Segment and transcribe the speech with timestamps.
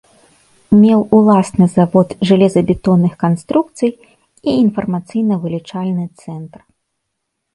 [0.83, 6.59] Меў уласны завод жалезабетонных канструкцый і інфармацыйна-вылічальны цэнтр.